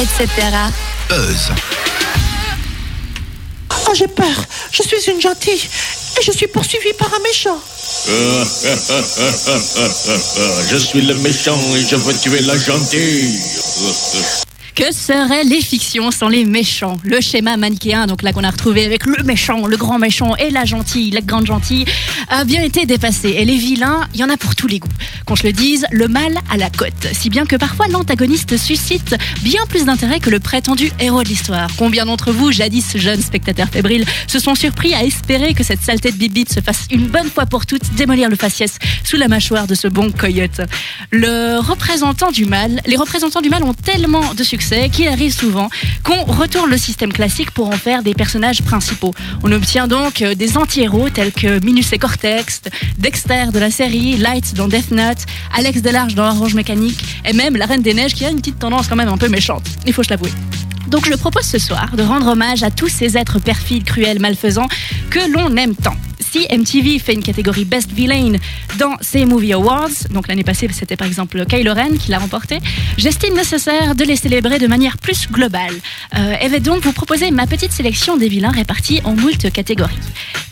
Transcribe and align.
etc. 0.00 0.26
Buzz. 1.08 1.50
Oh, 3.70 3.92
j'ai 3.94 4.08
peur. 4.08 4.44
Je 4.72 4.82
suis 4.82 5.10
une 5.10 5.20
gentille 5.20 5.68
et 6.18 6.22
je 6.22 6.32
suis 6.32 6.46
poursuivie 6.46 6.94
par 6.98 7.12
un 7.12 7.18
méchant. 7.20 7.58
Je 10.70 10.76
suis 10.76 11.02
le 11.02 11.14
méchant 11.16 11.58
et 11.76 11.84
je 11.84 11.96
veux 11.96 12.16
tuer 12.16 12.40
la 12.40 12.56
gentille. 12.56 13.38
Que 14.80 14.94
seraient 14.94 15.44
les 15.44 15.60
fictions 15.60 16.10
sans 16.10 16.30
les 16.30 16.46
méchants? 16.46 16.96
Le 17.04 17.20
schéma 17.20 17.58
manichéen, 17.58 18.06
donc 18.06 18.22
là 18.22 18.32
qu'on 18.32 18.44
a 18.44 18.50
retrouvé 18.50 18.86
avec 18.86 19.04
le 19.04 19.22
méchant, 19.24 19.66
le 19.66 19.76
grand 19.76 19.98
méchant 19.98 20.34
et 20.36 20.48
la 20.48 20.64
gentille, 20.64 21.10
la 21.10 21.20
grande 21.20 21.44
gentille, 21.44 21.84
a 22.30 22.44
bien 22.44 22.62
été 22.62 22.86
dépassé. 22.86 23.28
Et 23.28 23.44
les 23.44 23.58
vilains, 23.58 24.08
il 24.14 24.20
y 24.20 24.24
en 24.24 24.30
a 24.30 24.38
pour 24.38 24.56
tous 24.56 24.68
les 24.68 24.78
goûts. 24.78 24.88
Qu'on 25.26 25.36
se 25.36 25.46
le 25.46 25.52
dise, 25.52 25.84
le 25.90 26.08
mal 26.08 26.32
à 26.50 26.56
la 26.56 26.70
cote. 26.70 27.08
Si 27.12 27.28
bien 27.28 27.44
que 27.44 27.56
parfois 27.56 27.88
l'antagoniste 27.88 28.56
suscite 28.56 29.16
bien 29.42 29.60
plus 29.68 29.84
d'intérêt 29.84 30.18
que 30.18 30.30
le 30.30 30.40
prétendu 30.40 30.90
héros 30.98 31.24
de 31.24 31.28
l'histoire. 31.28 31.68
Combien 31.76 32.06
d'entre 32.06 32.32
vous, 32.32 32.50
jadis 32.50 32.96
jeunes 32.96 33.20
spectateurs 33.20 33.68
fébriles, 33.68 34.06
se 34.28 34.38
sont 34.38 34.54
surpris 34.54 34.94
à 34.94 35.04
espérer 35.04 35.52
que 35.52 35.62
cette 35.62 35.82
saleté 35.82 36.10
de 36.10 36.16
bibite 36.16 36.54
se 36.54 36.60
fasse 36.60 36.86
une 36.90 37.06
bonne 37.06 37.28
fois 37.28 37.44
pour 37.44 37.66
toutes 37.66 37.94
démolir 37.96 38.30
le 38.30 38.36
faciès 38.36 38.78
sous 39.04 39.18
la 39.18 39.28
mâchoire 39.28 39.66
de 39.66 39.74
ce 39.74 39.88
bon 39.88 40.10
coyote? 40.10 40.62
Le 41.10 41.58
représentant 41.58 42.30
du 42.30 42.46
mal, 42.46 42.80
les 42.86 42.96
représentants 42.96 43.42
du 43.42 43.50
mal 43.50 43.62
ont 43.62 43.74
tellement 43.74 44.32
de 44.32 44.42
succès 44.42 44.69
qu'il 44.70 45.08
arrive 45.08 45.32
souvent 45.32 45.68
qu'on 46.04 46.22
retourne 46.24 46.70
le 46.70 46.76
système 46.76 47.12
classique 47.12 47.50
pour 47.50 47.68
en 47.68 47.76
faire 47.76 48.02
des 48.02 48.14
personnages 48.14 48.62
principaux. 48.62 49.12
On 49.42 49.50
obtient 49.52 49.88
donc 49.88 50.22
euh, 50.22 50.34
des 50.34 50.56
anti-héros 50.56 51.10
tels 51.10 51.32
que 51.32 51.62
Minus 51.64 51.92
et 51.92 51.98
Cortex, 51.98 52.62
Dexter 52.98 53.46
de 53.52 53.58
la 53.58 53.70
série, 53.70 54.16
Light 54.16 54.54
dans 54.54 54.68
Death 54.68 54.90
Note, 54.92 55.18
Alex 55.56 55.82
Delarge 55.82 56.14
dans 56.14 56.28
Orange 56.28 56.54
Mécanique, 56.54 57.02
et 57.24 57.32
même 57.32 57.56
la 57.56 57.66
Reine 57.66 57.82
des 57.82 57.94
Neiges 57.94 58.14
qui 58.14 58.24
a 58.24 58.30
une 58.30 58.38
petite 58.38 58.58
tendance 58.58 58.86
quand 58.86 58.96
même 58.96 59.08
un 59.08 59.18
peu 59.18 59.28
méchante, 59.28 59.64
il 59.86 59.92
faut 59.92 60.02
se 60.02 60.10
l'avouer. 60.10 60.30
Donc 60.88 61.06
je 61.06 61.14
propose 61.14 61.44
ce 61.44 61.58
soir 61.58 61.90
de 61.96 62.02
rendre 62.02 62.28
hommage 62.28 62.62
à 62.62 62.70
tous 62.70 62.88
ces 62.88 63.16
êtres 63.16 63.38
perfides, 63.38 63.84
cruels, 63.84 64.20
malfaisants 64.20 64.68
que 65.10 65.20
l'on 65.32 65.56
aime 65.56 65.74
tant 65.74 65.96
si 66.30 66.46
MTV 66.50 66.98
fait 66.98 67.14
une 67.14 67.22
catégorie 67.22 67.64
Best 67.64 67.90
Villain 67.90 68.34
dans 68.78 68.96
ses 69.00 69.24
Movie 69.24 69.52
Awards, 69.52 69.88
donc 70.10 70.28
l'année 70.28 70.44
passée 70.44 70.68
c'était 70.72 70.96
par 70.96 71.08
exemple 71.08 71.44
Kylo 71.44 71.74
Ren 71.74 71.96
qui 71.98 72.10
l'a 72.10 72.18
remporté, 72.18 72.58
j'estime 72.96 73.34
nécessaire 73.34 73.94
de 73.94 74.04
les 74.04 74.16
célébrer 74.16 74.58
de 74.58 74.66
manière 74.66 74.98
plus 74.98 75.28
globale. 75.30 75.74
Euh, 76.16 76.34
et 76.40 76.48
vais 76.48 76.60
donc 76.60 76.82
vous 76.82 76.92
proposer 76.92 77.30
ma 77.30 77.46
petite 77.46 77.72
sélection 77.72 78.16
des 78.16 78.28
vilains 78.28 78.50
répartis 78.50 79.00
en 79.04 79.14
moult 79.14 79.50
catégories. 79.50 79.98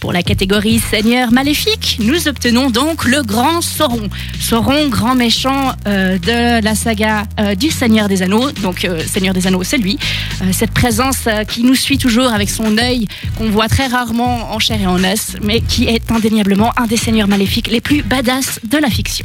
Pour 0.00 0.12
la 0.12 0.22
catégorie 0.22 0.78
Seigneur 0.78 1.32
maléfique, 1.32 1.98
nous 2.00 2.28
obtenons 2.28 2.70
donc 2.70 3.04
le 3.04 3.22
grand 3.22 3.60
Sauron. 3.60 4.08
Sauron, 4.40 4.88
grand 4.88 5.16
méchant 5.16 5.72
euh, 5.86 6.18
de 6.18 6.62
la 6.62 6.74
saga 6.76 7.24
euh, 7.40 7.54
du 7.56 7.70
Seigneur 7.70 8.08
des 8.08 8.22
Anneaux. 8.22 8.50
Donc 8.62 8.84
euh, 8.84 9.00
Seigneur 9.06 9.34
des 9.34 9.46
Anneaux, 9.48 9.64
c'est 9.64 9.78
lui. 9.78 9.98
Euh, 10.42 10.46
cette 10.52 10.70
présence 10.70 11.26
euh, 11.26 11.42
qui 11.42 11.64
nous 11.64 11.74
suit 11.74 11.98
toujours 11.98 12.32
avec 12.32 12.48
son 12.48 12.78
œil 12.78 13.08
qu'on 13.36 13.50
voit 13.50 13.68
très 13.68 13.88
rarement 13.88 14.52
en 14.52 14.58
chair 14.60 14.80
et 14.80 14.86
en 14.86 15.02
os, 15.02 15.36
mais 15.42 15.60
qui 15.69 15.84
est 15.86 16.11
indéniablement 16.11 16.72
un 16.77 16.86
des 16.86 16.97
seigneurs 16.97 17.28
maléfiques 17.28 17.69
les 17.69 17.80
plus 17.80 18.02
badass 18.02 18.58
de 18.64 18.78
la 18.78 18.91
fiction. 18.91 19.24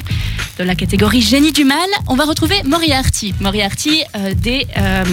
De 0.60 0.64
la 0.64 0.76
catégorie 0.76 1.22
génie 1.22 1.52
du 1.52 1.64
mal, 1.64 1.78
on 2.08 2.16
va 2.16 2.26
retrouver 2.26 2.62
Moriarty. 2.66 3.34
Moriarty 3.40 4.04
euh, 4.16 4.34
des, 4.36 4.68
euh, 4.78 5.04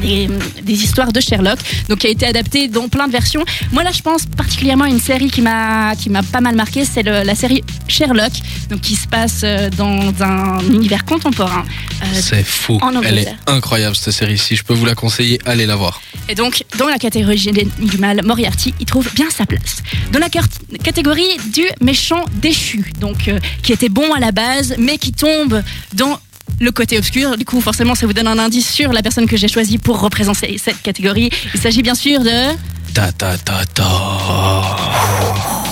des, 0.00 0.28
des 0.62 0.72
histoires 0.84 1.12
de 1.12 1.20
Sherlock, 1.20 1.58
donc 1.88 1.98
qui 1.98 2.06
a 2.06 2.10
été 2.10 2.26
adapté 2.26 2.68
dans 2.68 2.88
plein 2.88 3.06
de 3.06 3.12
versions. 3.12 3.44
Moi 3.72 3.82
là, 3.82 3.90
je 3.92 4.00
pense 4.00 4.24
particulièrement 4.26 4.84
à 4.84 4.88
une 4.88 5.00
série 5.00 5.30
qui 5.30 5.42
m'a 5.42 5.94
qui 5.96 6.08
m'a 6.10 6.22
pas 6.22 6.40
mal 6.40 6.54
marqué, 6.56 6.84
c'est 6.84 7.02
la 7.02 7.34
série 7.34 7.62
Sherlock, 7.88 8.32
donc 8.70 8.80
qui 8.80 8.94
se 8.96 9.06
passe 9.06 9.40
euh, 9.44 9.68
dans 9.70 10.00
un 10.22 10.60
univers 10.70 11.04
contemporain. 11.04 11.64
Euh, 12.02 12.06
C'est 12.20 12.44
fou. 12.44 12.78
en 12.80 13.02
Elle 13.02 13.18
est 13.18 13.34
incroyable 13.46 13.96
cette 13.96 14.14
série. 14.14 14.38
Si 14.38 14.56
je 14.56 14.64
peux 14.64 14.74
vous 14.74 14.86
la 14.86 14.94
conseiller, 14.94 15.38
allez 15.44 15.66
la 15.66 15.76
voir. 15.76 16.00
Et 16.32 16.34
donc, 16.34 16.64
dans 16.78 16.88
la 16.88 16.96
catégorie 16.96 17.46
du 17.78 17.98
mal, 17.98 18.22
Moriarty, 18.24 18.72
il 18.80 18.86
trouve 18.86 19.06
bien 19.14 19.28
sa 19.28 19.44
place. 19.44 19.82
Dans 20.12 20.18
la 20.18 20.30
catégorie 20.30 21.28
du 21.52 21.64
méchant 21.82 22.24
déchu, 22.40 22.90
donc 23.00 23.28
euh, 23.28 23.38
qui 23.62 23.74
était 23.74 23.90
bon 23.90 24.14
à 24.14 24.18
la 24.18 24.32
base, 24.32 24.74
mais 24.78 24.96
qui 24.96 25.12
tombe 25.12 25.62
dans 25.92 26.18
le 26.58 26.72
côté 26.72 26.96
obscur. 26.96 27.36
Du 27.36 27.44
coup, 27.44 27.60
forcément, 27.60 27.94
ça 27.94 28.06
vous 28.06 28.14
donne 28.14 28.28
un 28.28 28.38
indice 28.38 28.66
sur 28.72 28.94
la 28.94 29.02
personne 29.02 29.26
que 29.26 29.36
j'ai 29.36 29.46
choisie 29.46 29.76
pour 29.76 30.00
représenter 30.00 30.56
cette 30.56 30.80
catégorie. 30.80 31.28
Il 31.52 31.60
s'agit 31.60 31.82
bien 31.82 31.94
sûr 31.94 32.20
de 32.20 32.54
Ta 32.94 33.12
ta 33.12 33.36
ta 33.36 33.66
ta. 33.66 33.82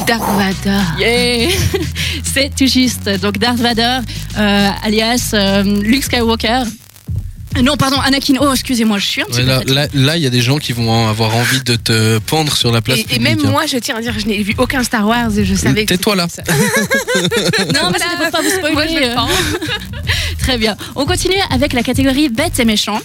Dark 0.06 0.22
Vador. 0.36 0.98
Yeah 0.98 1.48
C'est 2.34 2.54
tout 2.54 2.66
juste. 2.66 3.08
Donc 3.22 3.38
Darth 3.38 3.60
Vader, 3.60 4.00
euh, 4.36 4.68
alias 4.82 5.30
euh, 5.32 5.62
Luke 5.80 6.04
Skywalker. 6.04 6.64
Euh, 7.56 7.62
Non, 7.62 7.76
pardon, 7.76 7.98
Anakin. 8.00 8.34
Oh, 8.40 8.52
excusez-moi, 8.52 8.98
je 8.98 9.06
suis 9.06 9.22
un 9.22 9.26
petit 9.26 9.38
Ouais, 9.38 9.42
peu 9.42 9.48
là, 9.48 9.54
fatiguée. 9.58 9.74
là, 9.74 9.86
là, 9.94 10.16
il 10.16 10.22
y 10.22 10.26
a 10.26 10.30
des 10.30 10.40
gens 10.40 10.58
qui 10.58 10.72
vont 10.72 11.08
avoir 11.08 11.34
envie 11.36 11.62
de 11.62 11.76
te 11.76 12.18
pendre 12.18 12.56
sur 12.56 12.70
la 12.72 12.80
place 12.80 12.98
Et, 12.98 13.00
et 13.00 13.04
publique. 13.04 13.22
même 13.22 13.38
hein. 13.44 13.50
moi, 13.50 13.66
je 13.66 13.76
tiens 13.78 13.96
à 13.96 14.00
dire, 14.00 14.14
je 14.18 14.26
n'ai 14.26 14.42
vu 14.42 14.54
aucun 14.58 14.82
Star 14.84 15.06
Wars 15.06 15.36
et 15.36 15.44
je 15.44 15.54
savais 15.54 15.84
que. 15.84 15.94
Tais-toi 15.94 16.16
là. 16.16 16.28
ça. 16.28 16.42
Non, 17.74 17.90
mais 17.92 17.98
c'était 17.98 18.16
pour 18.22 18.30
pas 18.30 18.42
vous 18.42 18.50
spoiler. 18.50 18.74
Moi, 18.74 18.86
je 18.86 18.94
le 18.98 19.10
euh. 19.10 19.16
Très 20.38 20.58
bien. 20.58 20.76
On 20.96 21.04
continue 21.06 21.34
avec 21.50 21.72
la 21.72 21.82
catégorie 21.82 22.28
bêtes 22.28 22.58
et 22.60 22.64
méchants. 22.64 23.00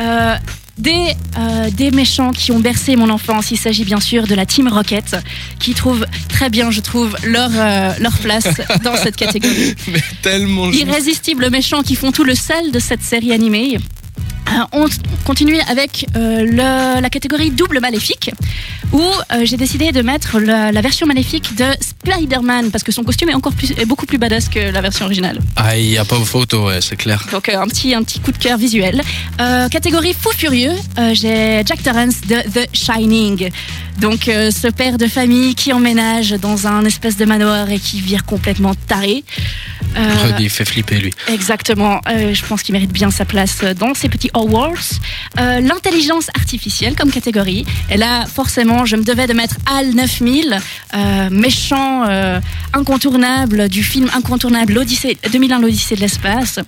Euh, 0.00 0.34
des, 0.78 1.14
euh, 1.38 1.70
des 1.70 1.90
méchants 1.90 2.32
qui 2.32 2.52
ont 2.52 2.58
bercé 2.58 2.96
mon 2.96 3.08
enfance. 3.10 3.50
Il 3.50 3.58
s'agit 3.58 3.84
bien 3.84 4.00
sûr 4.00 4.26
de 4.26 4.34
la 4.34 4.46
Team 4.46 4.68
Rocket, 4.68 5.16
qui 5.58 5.74
trouve 5.74 6.06
très 6.28 6.50
bien, 6.50 6.70
je 6.70 6.80
trouve, 6.80 7.16
leur, 7.24 7.50
euh, 7.54 7.92
leur 8.00 8.16
place 8.18 8.48
dans 8.84 8.96
cette 8.96 9.16
catégorie. 9.16 9.74
Mais 9.88 10.02
tellement. 10.22 10.70
Irrésistibles 10.70 11.50
méchants 11.50 11.82
qui 11.82 11.94
font 11.94 12.12
tout 12.12 12.24
le 12.24 12.34
sel 12.34 12.72
de 12.72 12.78
cette 12.78 13.02
série 13.02 13.32
animée. 13.32 13.78
Euh, 14.48 14.62
on 14.72 14.86
continue 15.24 15.58
avec 15.68 16.06
euh, 16.16 16.44
le- 16.44 17.00
la 17.00 17.10
catégorie 17.10 17.50
double 17.50 17.80
maléfique, 17.80 18.30
où 18.92 19.00
euh, 19.02 19.44
j'ai 19.44 19.56
décidé 19.56 19.90
de 19.92 20.02
mettre 20.02 20.38
la, 20.38 20.70
la 20.72 20.80
version 20.80 21.06
maléfique 21.06 21.56
de 21.56 21.64
Spider-Man, 21.80 22.70
parce 22.70 22.84
que 22.84 22.92
son 22.92 23.02
costume 23.02 23.28
est, 23.30 23.34
encore 23.34 23.52
plus, 23.52 23.72
est 23.72 23.84
beaucoup 23.84 24.06
plus 24.06 24.18
badass 24.18 24.48
que 24.48 24.70
la 24.70 24.80
version 24.80 25.04
originale. 25.06 25.40
Ah, 25.56 25.76
il 25.76 25.88
n'y 25.88 25.98
a 25.98 26.04
pas 26.04 26.16
photo, 26.24 26.66
ouais, 26.68 26.80
c'est 26.80 26.96
clair. 26.96 27.26
Donc 27.32 27.48
euh, 27.48 27.58
un 27.60 27.66
petit, 27.66 27.94
un 27.94 28.02
petit 28.02 28.20
coup 28.20 28.32
de 28.32 28.38
cœur 28.38 28.56
visuel. 28.56 29.02
Euh, 29.40 29.68
catégorie 29.68 30.14
fou 30.18 30.30
furieux, 30.36 30.72
euh, 30.98 31.10
j'ai 31.14 31.62
Jack 31.66 31.82
Torrance 31.82 32.20
de 32.22 32.36
The 32.50 32.68
Shining. 32.72 33.50
Donc 34.00 34.28
euh, 34.28 34.50
ce 34.50 34.68
père 34.68 34.98
de 34.98 35.06
famille 35.06 35.54
qui 35.54 35.72
emménage 35.72 36.30
dans 36.32 36.66
un 36.66 36.84
espèce 36.84 37.16
de 37.16 37.24
manoir 37.24 37.70
et 37.70 37.78
qui 37.78 38.00
vire 38.00 38.24
complètement 38.24 38.74
taré. 38.74 39.24
Euh, 39.96 40.32
Il 40.38 40.50
fait 40.50 40.64
flipper 40.66 40.96
lui. 40.98 41.12
Exactement, 41.28 42.00
Euh, 42.08 42.34
je 42.34 42.44
pense 42.44 42.62
qu'il 42.62 42.74
mérite 42.74 42.92
bien 42.92 43.10
sa 43.10 43.24
place 43.24 43.60
dans 43.78 43.94
ces 43.94 44.08
petits 44.08 44.30
awards. 44.34 44.74
Euh, 45.40 45.60
L'intelligence 45.60 46.28
artificielle 46.36 46.94
comme 46.94 47.10
catégorie. 47.10 47.64
Et 47.90 47.96
là, 47.96 48.26
forcément, 48.26 48.84
je 48.84 48.96
me 48.96 49.02
devais 49.04 49.26
de 49.26 49.32
mettre 49.32 49.56
HAL 49.66 49.94
9000, 49.94 50.58
euh, 50.94 51.30
méchant 51.30 52.04
euh, 52.06 52.38
incontournable 52.74 53.68
du 53.68 53.82
film 53.82 54.10
incontournable 54.14 54.74
l'Odyssée 54.74 55.16
2001 55.32 55.60
l'Odyssée 55.60 55.96
de 55.96 56.00
l'espace. 56.00 56.58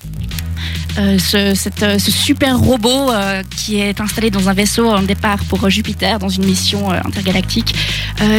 Euh, 0.99 1.17
euh, 1.35 1.55
ce 1.99 2.11
super 2.11 2.59
robot 2.59 3.13
euh, 3.13 3.43
qui 3.57 3.79
est 3.79 4.01
installé 4.01 4.31
dans 4.31 4.49
un 4.49 4.53
vaisseau 4.53 4.89
en 4.89 5.03
départ 5.03 5.39
pour 5.45 5.69
Jupiter 5.71 6.19
dans 6.19 6.29
une 6.29 6.45
mission 6.45 6.91
intergalactique 6.91 7.75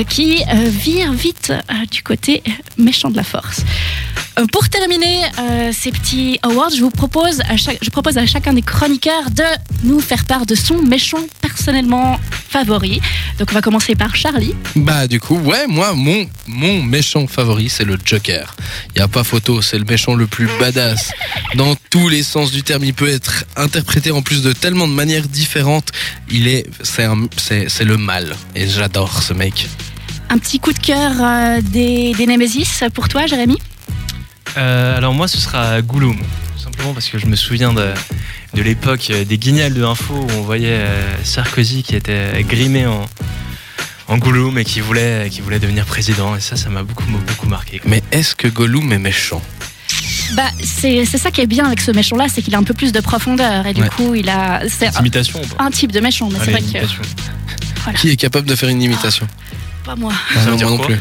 qui 0.10 0.44
vire 0.68 1.14
vite 1.14 1.54
du 1.90 2.04
côté 2.04 2.44
méchant 2.78 3.10
de 3.10 3.16
la 3.16 3.24
force. 3.24 3.64
Euh, 4.40 4.46
pour 4.54 4.70
terminer 4.70 5.24
euh, 5.40 5.72
ces 5.74 5.92
petits 5.92 6.40
awards, 6.44 6.70
je 6.76 6.82
vous 6.82 6.92
propose 6.92 7.42
à 7.50 7.58
chaque, 7.58 7.80
je 7.82 7.90
propose 7.90 8.18
à 8.18 8.26
chacun 8.26 8.54
des 8.54 8.62
chroniqueurs 8.62 9.30
de 9.32 9.44
nous 9.84 10.00
faire 10.00 10.24
part 10.26 10.46
de 10.46 10.56
son 10.56 10.82
méchant 10.82 11.20
personnellement 11.42 12.18
favori. 12.50 13.02
Donc 13.38 13.50
on 13.52 13.54
va 13.54 13.62
commencer 13.62 13.96
par 13.96 14.16
Charlie. 14.16 14.54
Bah 14.76 15.08
du 15.08 15.20
coup, 15.20 15.38
ouais, 15.38 15.68
moi, 15.68 15.94
mon, 15.94 16.26
mon 16.48 16.82
méchant 16.84 17.28
favori, 17.28 17.70
c'est 17.70 17.84
le 17.86 17.98
Joker. 18.04 18.56
Il 18.96 19.00
y 19.00 19.02
a 19.02 19.08
pas 19.08 19.24
photo, 19.24 19.62
c'est 19.62 19.78
le 19.78 19.86
méchant 19.86 20.16
le 20.16 20.28
plus 20.28 20.48
badass. 20.60 21.12
Dans 21.56 21.76
tous 21.90 22.08
les 22.08 22.24
sens 22.24 22.52
du 22.52 22.64
terme, 22.64 22.84
il 22.84 22.94
peut 22.94 23.10
être 23.10 23.44
interprété 23.58 24.12
en 24.12 24.22
plus 24.22 24.42
de 24.42 24.54
tellement 24.54 24.88
de 24.88 24.94
manières 24.94 25.28
différentes. 25.28 25.90
Il 26.30 26.48
est, 26.48 26.66
c'est 26.84 27.04
un- 27.04 27.28
c'est 27.38 27.68
c'est 27.70 27.86
le 27.86 27.98
mal. 27.98 28.36
Et 28.56 28.68
j'adore 28.68 29.22
ce 29.22 29.34
mec. 29.34 29.68
Un 30.30 30.38
petit 30.38 30.60
coup 30.60 30.72
de 30.74 30.80
cœur 30.80 31.12
euh, 31.20 31.60
des, 31.62 32.14
des 32.14 32.28
Nemesis 32.28 32.84
pour 32.94 33.10
toi, 33.10 33.26
Jérémy? 33.26 33.58
Euh, 34.58 34.98
alors 34.98 35.14
moi, 35.14 35.28
ce 35.28 35.38
sera 35.38 35.82
Gollum. 35.82 36.18
Tout 36.18 36.64
simplement 36.64 36.94
parce 36.94 37.08
que 37.10 37.18
je 37.18 37.26
me 37.26 37.36
souviens 37.36 37.74
de, 37.74 37.88
de 38.54 38.62
l'époque 38.62 39.12
des 39.12 39.38
guignols 39.38 39.74
de 39.74 39.84
info 39.84 40.14
où 40.16 40.28
on 40.38 40.42
voyait 40.42 40.68
euh, 40.80 41.24
Sarkozy 41.24 41.84
qui 41.84 41.96
était 41.96 42.44
grimé 42.44 42.86
en, 42.86 43.06
en 44.08 44.18
Gollum 44.18 44.58
et 44.58 44.66
qui 44.66 44.80
voulait, 44.80 45.30
qui 45.32 45.42
voulait 45.42 45.60
devenir 45.60 45.86
président. 45.86 46.36
Et 46.36 46.40
ça, 46.42 46.56
ça 46.56 46.70
m'a 46.70 46.84
beaucoup, 46.84 47.06
beaucoup 47.06 47.48
marqué. 47.48 47.82
Mais 47.86 48.02
est-ce 48.12 48.36
que 48.36 48.48
Gollum 48.48 48.92
est 48.92 49.00
méchant? 49.00 49.42
Bah, 50.36 50.44
c'est 50.64 51.06
c'est 51.06 51.18
ça 51.18 51.32
qui 51.32 51.42
est 51.42 51.48
bien 51.48 51.66
avec 51.66 51.82
ce 51.82 51.90
méchant-là, 51.90 52.28
c'est 52.32 52.44
qu'il 52.44 52.54
a 52.54 52.60
un 52.60 52.64
peu 52.64 52.76
plus 52.76 52.92
de 52.92 53.00
profondeur 53.00 53.66
et 53.66 53.74
du 53.74 53.82
Ouais. 53.82 53.90
coup, 53.90 54.14
il 54.14 54.30
a 54.30 54.62
c'est 54.70 54.86
un, 55.58 55.72
type 55.72 55.92
de 55.92 56.00
méchant, 56.00 56.30
mais 56.32 56.38
c'est 56.44 56.52
vrai 56.52 56.60
que 56.62 56.66
imitation. 56.68 57.02
Qui 57.98 58.10
est 58.12 58.16
capable 58.16 58.48
de 58.48 58.56
faire 58.56 58.70
une 58.70 58.82
imitation? 58.82 59.28
Pas 59.84 59.96
moi. 59.96 60.14
Ça 60.36 60.42
veut 60.42 60.52
Non, 60.52 60.58
dire 60.58 60.70
moi 60.70 60.78
non 60.78 60.84
plus. 60.84 61.00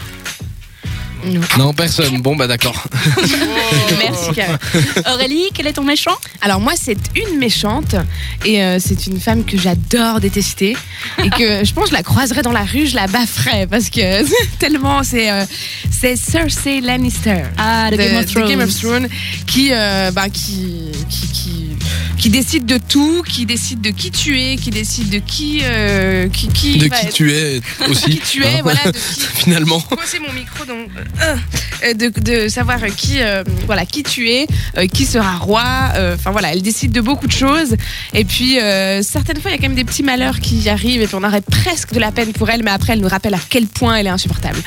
Non, 1.59 1.73
personne. 1.73 2.21
Bon, 2.21 2.37
bah 2.37 2.47
d'accord. 2.47 2.85
Merci, 3.99 4.33
Karen. 4.35 4.59
Aurélie, 5.13 5.49
quel 5.55 5.67
est 5.67 5.73
ton 5.73 5.85
méchant? 5.85 6.17
Alors 6.41 6.61
moi, 6.61 6.73
c'est 6.77 6.99
une 7.17 7.39
méchante 7.39 7.97
et 8.45 8.63
euh, 8.63 8.79
c'est 8.81 9.07
une 9.07 9.21
femme 9.21 9.45
que 9.45 9.59
j'adore 9.59 10.21
détester 10.21 10.77
et 11.23 11.31
que 11.31 11.65
je 11.65 11.73
pense 11.73 11.85
que 11.85 11.91
je 11.91 11.95
la 11.95 12.03
croiserais 12.03 12.43
dans 12.43 12.53
la 12.53 12.65
rue, 12.65 12.87
je 12.87 12.95
la 12.95 13.07
bafferais 13.07 13.67
parce 13.67 13.91
que 13.91 14.25
tellement 14.59 15.03
c'est 15.03 15.31
euh, 15.31 15.45
c'est 15.91 16.17
Cersei 16.17 16.81
Lannister. 16.81 17.45
Ah, 17.57 17.91
de, 17.91 17.97
Game 17.97 18.17
of 18.17 18.27
Thrones. 18.27 18.49
Game 18.49 18.61
of 18.61 18.81
Thrones, 18.81 19.09
qui, 19.47 19.71
euh, 19.73 20.11
bah, 20.13 20.29
qui, 20.29 20.93
qui, 21.09 21.27
qui, 21.29 21.69
qui 22.19 22.31
décide 22.31 22.67
de 22.67 22.79
tout, 22.79 23.23
qui 23.23 23.47
décide 23.47 23.81
de 23.81 23.91
qui 23.91 24.11
tuer, 24.11 24.57
qui 24.57 24.71
décide 24.71 25.09
de 25.11 25.19
qui, 25.19 25.61
euh, 25.63 26.29
qui, 26.29 26.49
qui 26.49 26.79
De 26.79 26.89
va 26.89 26.97
qui 26.97 27.07
être- 27.07 27.15
tu 27.15 27.33
es 27.33 27.61
aussi. 27.89 28.11
qui 28.11 28.19
tu 28.19 28.45
es, 28.45 28.57
hein. 28.57 28.61
voilà, 28.63 28.81
de 28.87 28.91
qui, 28.93 29.21
Finalement. 29.45 29.81
coincer 29.81 30.19
mon 30.19 30.33
micro 30.33 30.65
donc 30.65 30.89
euh, 31.23 31.37
euh, 31.85 31.95
de, 31.95 32.09
de 32.21 32.49
savoir 32.49 32.79
qui 32.97 33.21
euh, 33.21 33.45
voilà 33.67 33.87
qui 33.87 34.03
tu 34.03 34.29
es 34.31 34.47
euh, 34.77 34.87
qui 34.87 35.05
sera 35.07 35.37
roi 35.37 35.63
euh, 35.95 36.15
enfin 36.17 36.31
voilà 36.33 36.53
elle 36.53 36.63
décide 36.63 36.91
de 36.93 37.01
beaucoup 37.01 37.27
de 37.27 37.33
choses 37.33 37.77
et 38.15 38.25
puis 38.25 38.59
euh, 38.59 39.03
certaines 39.03 39.41
fois 39.41 39.51
il 39.51 39.55
y 39.55 39.57
a 39.57 39.61
quand 39.61 39.69
même 39.69 39.77
des 39.77 39.85
petits 39.85 40.03
malheurs 40.03 40.41
qui 40.41 40.69
arrivent 40.69 41.01
et 41.03 41.07
puis 41.07 41.15
on 41.15 41.23
aurait 41.25 41.41
presque 41.41 41.93
de 41.93 42.01
la 42.01 42.11
peine 42.11 42.33
pour 42.33 42.51
elle 42.51 42.63
mais 42.65 42.71
après 42.73 42.95
elle 42.95 43.01
nous 43.01 43.09
rappelle 43.09 43.35
à 43.35 43.41
quel 43.49 43.67
point 43.67 43.95
elle 43.97 44.07
est 44.07 44.11
insupportable 44.11 44.59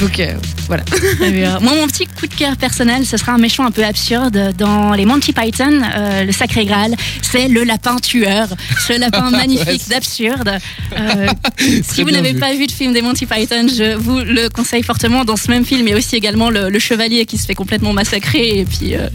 donc 0.00 0.18
euh, 0.20 0.32
voilà 0.66 0.82
Très 0.82 1.30
bien. 1.30 1.60
Moi, 1.60 1.72
mon 1.74 1.86
petit 1.86 2.06
coup 2.06 2.26
de 2.26 2.34
cœur 2.34 2.56
personnel, 2.56 3.06
ce 3.06 3.16
sera 3.16 3.32
un 3.32 3.38
méchant 3.38 3.64
un 3.64 3.70
peu 3.70 3.84
absurde 3.84 4.52
dans 4.58 4.92
les 4.94 5.04
Monty 5.06 5.32
Python, 5.32 5.80
euh, 5.96 6.24
le 6.24 6.32
Sacré 6.32 6.64
Graal. 6.64 6.95
C'est 7.22 7.48
le 7.48 7.64
lapin 7.64 7.96
tueur, 7.96 8.48
ce 8.86 8.98
lapin 8.98 9.30
magnifique 9.30 9.88
d'absurde. 9.88 10.58
Euh, 10.96 11.26
si 11.82 12.02
vous 12.02 12.10
n'avez 12.10 12.34
pas 12.34 12.52
vu 12.54 12.66
de 12.66 12.72
film 12.72 12.92
des 12.92 13.02
Monty 13.02 13.26
Python, 13.26 13.66
je 13.68 13.94
vous 13.96 14.18
le 14.18 14.48
conseille 14.48 14.82
fortement. 14.82 15.24
Dans 15.24 15.36
ce 15.36 15.50
même 15.50 15.64
film, 15.64 15.86
il 15.86 15.90
y 15.90 15.94
a 15.94 15.96
aussi 15.96 16.16
également 16.16 16.50
le, 16.50 16.70
le 16.70 16.78
chevalier 16.78 17.26
qui 17.26 17.38
se 17.38 17.46
fait 17.46 17.54
complètement 17.54 17.92
massacrer 17.92 18.60
et 18.60 18.64
puis 18.64 18.94
euh, 18.94 19.08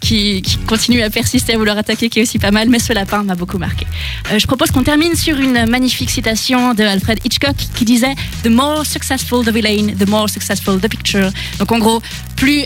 qui, 0.00 0.42
qui 0.42 0.56
continue 0.58 1.02
à 1.02 1.10
persister 1.10 1.54
à 1.54 1.58
vouloir 1.58 1.78
attaquer, 1.78 2.08
qui 2.08 2.18
est 2.18 2.22
aussi 2.22 2.38
pas 2.38 2.50
mal. 2.50 2.68
Mais 2.68 2.78
ce 2.78 2.92
lapin 2.92 3.22
m'a 3.22 3.34
beaucoup 3.34 3.58
marqué. 3.58 3.86
Euh, 4.32 4.38
je 4.38 4.46
propose 4.46 4.70
qu'on 4.70 4.82
termine 4.82 5.14
sur 5.14 5.38
une 5.38 5.66
magnifique 5.66 6.10
citation 6.10 6.74
de 6.74 6.82
Alfred 6.82 7.18
Hitchcock 7.24 7.56
qui 7.74 7.84
disait 7.84 8.14
The 8.42 8.48
more 8.48 8.84
successful 8.84 9.44
the 9.44 9.50
villain, 9.50 9.94
the 9.98 10.08
more 10.08 10.28
successful 10.28 10.80
the 10.80 10.88
picture. 10.88 11.30
Donc 11.58 11.70
en 11.72 11.78
gros, 11.78 12.02
plus 12.36 12.64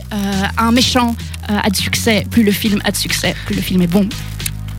un 0.59 0.73
méchant 0.73 1.15
a 1.49 1.69
de 1.69 1.77
succès, 1.77 2.27
plus 2.31 2.43
le 2.43 2.53
film 2.53 2.81
a 2.85 2.91
de 2.91 2.97
succès, 2.97 3.35
plus 3.47 3.55
le 3.55 3.63
film 3.63 3.83
est 3.83 3.87
bon. 3.87 4.09